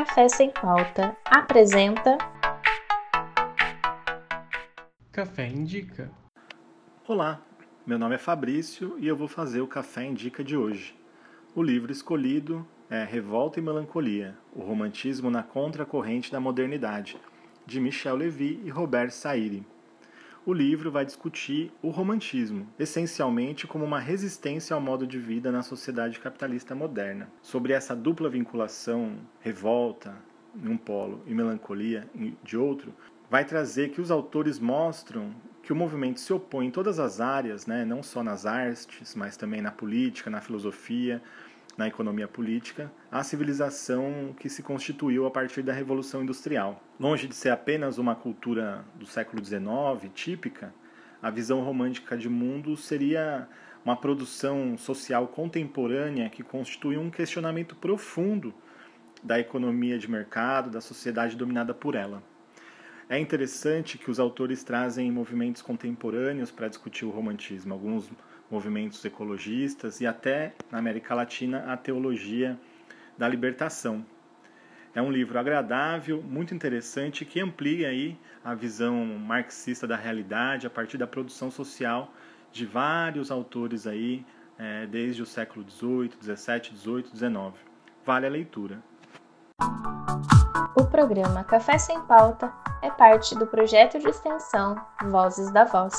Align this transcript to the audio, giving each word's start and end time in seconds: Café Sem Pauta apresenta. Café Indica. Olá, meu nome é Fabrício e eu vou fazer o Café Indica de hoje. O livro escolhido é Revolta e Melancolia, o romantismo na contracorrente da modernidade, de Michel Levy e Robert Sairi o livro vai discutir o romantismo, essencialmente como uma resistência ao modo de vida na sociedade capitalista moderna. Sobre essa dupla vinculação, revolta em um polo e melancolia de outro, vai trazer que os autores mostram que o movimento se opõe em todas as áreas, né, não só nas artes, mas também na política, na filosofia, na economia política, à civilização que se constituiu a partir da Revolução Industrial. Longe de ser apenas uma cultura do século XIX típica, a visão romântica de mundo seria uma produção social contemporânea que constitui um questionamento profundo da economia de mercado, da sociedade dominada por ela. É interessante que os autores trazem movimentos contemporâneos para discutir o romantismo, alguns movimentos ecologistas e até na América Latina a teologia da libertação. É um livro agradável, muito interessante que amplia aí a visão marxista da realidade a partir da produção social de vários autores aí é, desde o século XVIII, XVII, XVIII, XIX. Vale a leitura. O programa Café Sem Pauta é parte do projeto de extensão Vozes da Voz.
Café 0.00 0.30
Sem 0.30 0.50
Pauta 0.50 1.14
apresenta. 1.26 2.16
Café 5.12 5.46
Indica. 5.46 6.10
Olá, 7.06 7.42
meu 7.86 7.98
nome 7.98 8.14
é 8.14 8.18
Fabrício 8.18 8.96
e 8.98 9.06
eu 9.06 9.14
vou 9.14 9.28
fazer 9.28 9.60
o 9.60 9.66
Café 9.66 10.06
Indica 10.06 10.42
de 10.42 10.56
hoje. 10.56 10.98
O 11.54 11.62
livro 11.62 11.92
escolhido 11.92 12.66
é 12.88 13.04
Revolta 13.04 13.58
e 13.58 13.62
Melancolia, 13.62 14.38
o 14.54 14.62
romantismo 14.62 15.28
na 15.30 15.42
contracorrente 15.42 16.32
da 16.32 16.40
modernidade, 16.40 17.18
de 17.66 17.78
Michel 17.78 18.16
Levy 18.16 18.58
e 18.64 18.70
Robert 18.70 19.10
Sairi 19.10 19.66
o 20.46 20.52
livro 20.52 20.90
vai 20.90 21.04
discutir 21.04 21.70
o 21.82 21.90
romantismo, 21.90 22.66
essencialmente 22.78 23.66
como 23.66 23.84
uma 23.84 24.00
resistência 24.00 24.74
ao 24.74 24.80
modo 24.80 25.06
de 25.06 25.18
vida 25.18 25.52
na 25.52 25.62
sociedade 25.62 26.18
capitalista 26.18 26.74
moderna. 26.74 27.30
Sobre 27.42 27.72
essa 27.72 27.94
dupla 27.94 28.28
vinculação, 28.28 29.18
revolta 29.40 30.14
em 30.56 30.68
um 30.68 30.76
polo 30.76 31.22
e 31.26 31.34
melancolia 31.34 32.08
de 32.42 32.56
outro, 32.56 32.94
vai 33.28 33.44
trazer 33.44 33.90
que 33.90 34.00
os 34.00 34.10
autores 34.10 34.58
mostram 34.58 35.34
que 35.62 35.72
o 35.72 35.76
movimento 35.76 36.18
se 36.18 36.32
opõe 36.32 36.66
em 36.66 36.70
todas 36.70 36.98
as 36.98 37.20
áreas, 37.20 37.66
né, 37.66 37.84
não 37.84 38.02
só 38.02 38.22
nas 38.22 38.46
artes, 38.46 39.14
mas 39.14 39.36
também 39.36 39.60
na 39.60 39.70
política, 39.70 40.30
na 40.30 40.40
filosofia, 40.40 41.22
na 41.80 41.88
economia 41.88 42.28
política, 42.28 42.92
à 43.10 43.22
civilização 43.22 44.34
que 44.38 44.50
se 44.50 44.62
constituiu 44.62 45.24
a 45.24 45.30
partir 45.30 45.62
da 45.62 45.72
Revolução 45.72 46.22
Industrial. 46.22 46.78
Longe 47.00 47.26
de 47.26 47.34
ser 47.34 47.48
apenas 47.48 47.96
uma 47.96 48.14
cultura 48.14 48.84
do 48.96 49.06
século 49.06 49.42
XIX 49.42 50.12
típica, 50.14 50.74
a 51.22 51.30
visão 51.30 51.62
romântica 51.62 52.18
de 52.18 52.28
mundo 52.28 52.76
seria 52.76 53.48
uma 53.82 53.96
produção 53.96 54.76
social 54.76 55.26
contemporânea 55.28 56.28
que 56.28 56.42
constitui 56.42 56.98
um 56.98 57.08
questionamento 57.08 57.74
profundo 57.74 58.52
da 59.22 59.40
economia 59.40 59.98
de 59.98 60.10
mercado, 60.10 60.68
da 60.68 60.82
sociedade 60.82 61.34
dominada 61.34 61.72
por 61.72 61.94
ela. 61.94 62.22
É 63.10 63.18
interessante 63.18 63.98
que 63.98 64.08
os 64.08 64.20
autores 64.20 64.62
trazem 64.62 65.10
movimentos 65.10 65.60
contemporâneos 65.60 66.52
para 66.52 66.68
discutir 66.68 67.04
o 67.04 67.10
romantismo, 67.10 67.74
alguns 67.74 68.08
movimentos 68.48 69.04
ecologistas 69.04 70.00
e 70.00 70.06
até 70.06 70.54
na 70.70 70.78
América 70.78 71.12
Latina 71.12 71.72
a 71.72 71.76
teologia 71.76 72.56
da 73.18 73.28
libertação. 73.28 74.06
É 74.94 75.02
um 75.02 75.10
livro 75.10 75.40
agradável, 75.40 76.22
muito 76.22 76.54
interessante 76.54 77.24
que 77.24 77.40
amplia 77.40 77.88
aí 77.88 78.16
a 78.44 78.54
visão 78.54 79.04
marxista 79.04 79.88
da 79.88 79.96
realidade 79.96 80.68
a 80.68 80.70
partir 80.70 80.96
da 80.96 81.06
produção 81.06 81.50
social 81.50 82.14
de 82.52 82.64
vários 82.64 83.32
autores 83.32 83.88
aí 83.88 84.24
é, 84.56 84.86
desde 84.86 85.20
o 85.20 85.26
século 85.26 85.68
XVIII, 85.68 86.12
XVII, 86.22 86.76
XVIII, 86.76 87.04
XIX. 87.12 87.58
Vale 88.06 88.26
a 88.26 88.30
leitura. 88.30 88.80
O 90.74 90.84
programa 90.84 91.44
Café 91.44 91.78
Sem 91.78 92.00
Pauta 92.02 92.52
é 92.82 92.90
parte 92.90 93.34
do 93.34 93.46
projeto 93.46 93.98
de 93.98 94.08
extensão 94.08 94.76
Vozes 95.10 95.50
da 95.52 95.64
Voz. 95.64 95.94